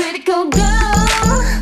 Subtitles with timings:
[0.00, 1.59] critical girl.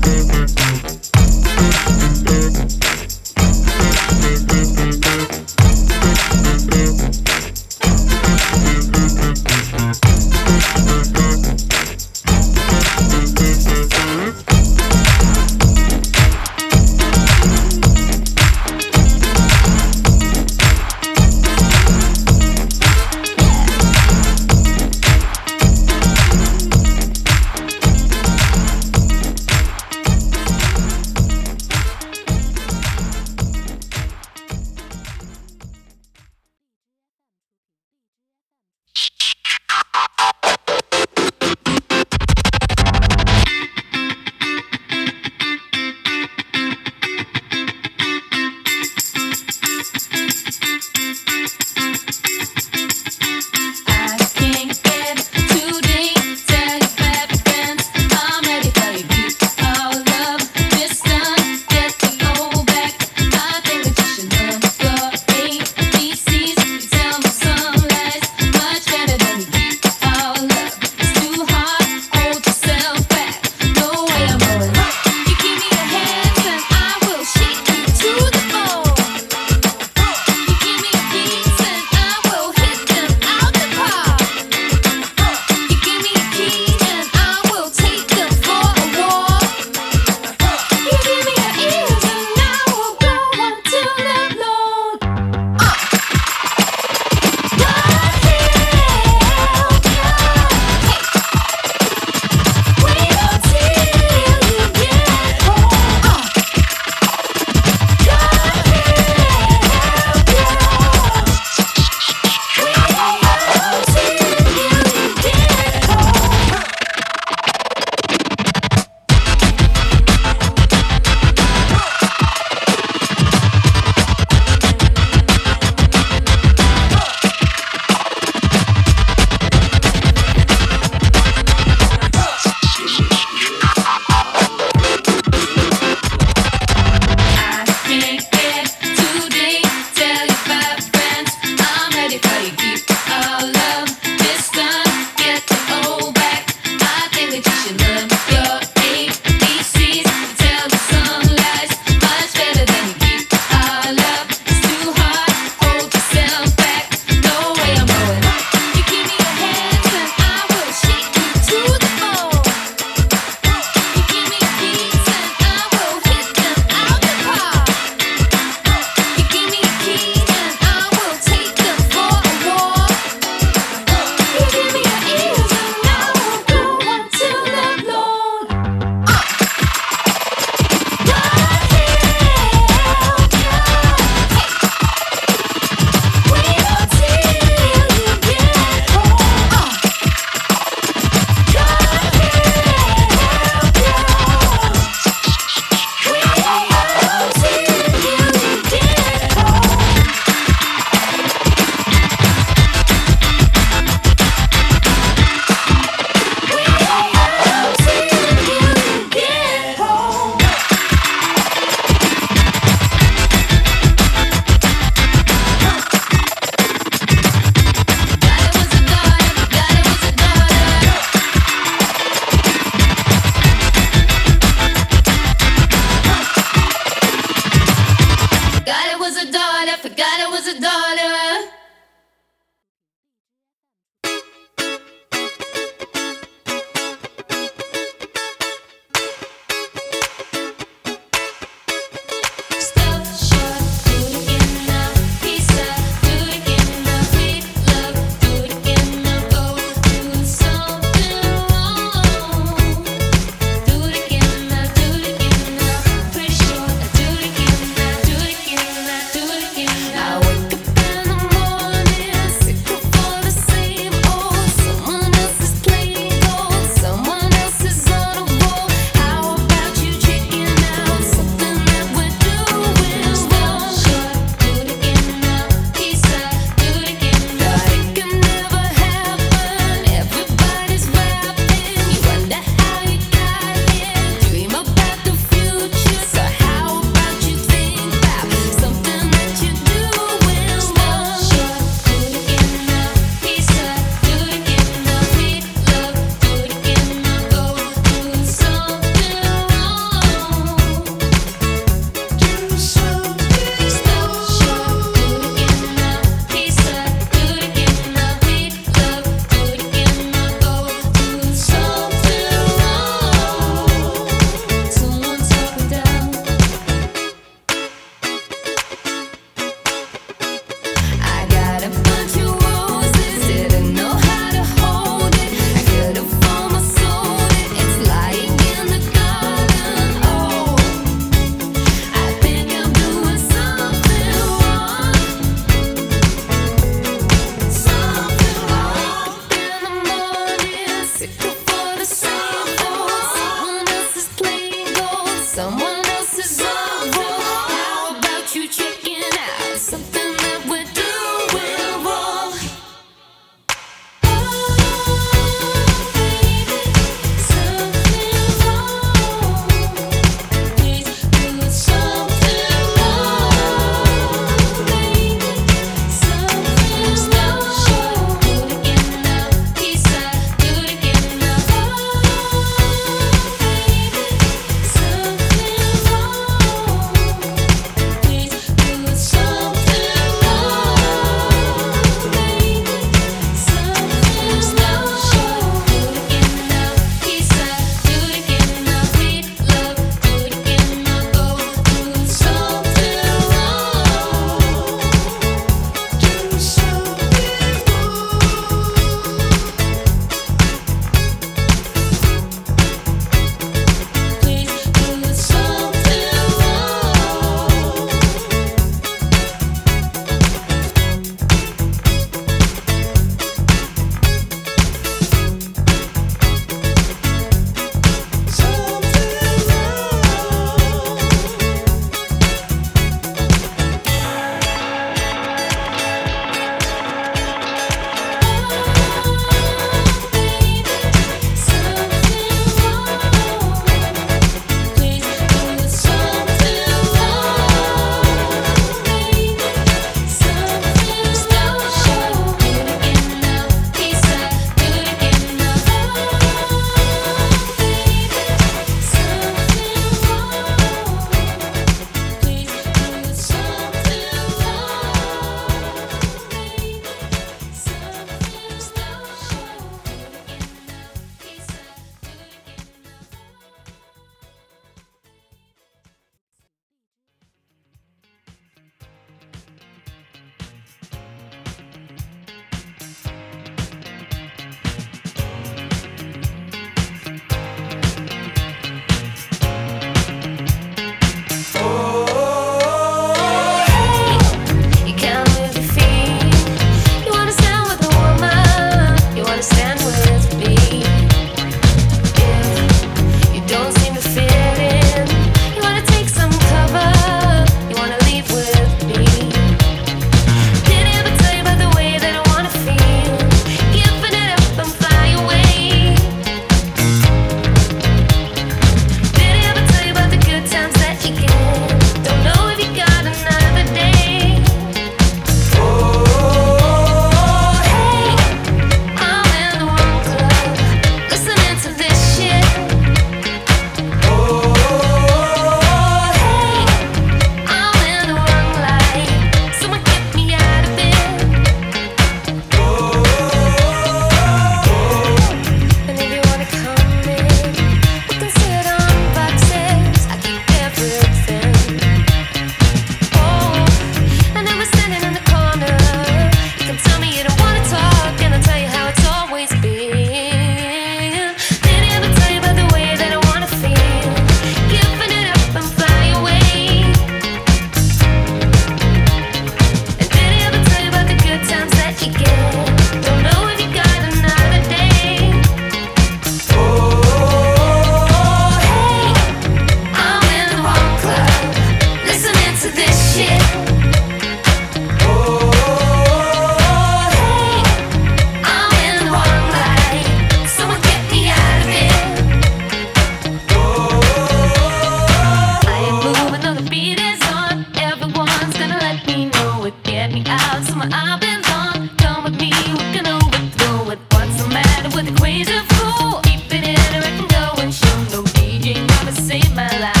[599.69, 600.00] Timberland.